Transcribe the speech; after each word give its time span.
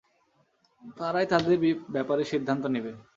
তারাই 0.97 1.27
তাদের 1.31 1.55
ব্যাপারে 1.95 2.23
সিদ্ধান্ত 2.31 2.63
নিবে। 2.67 2.91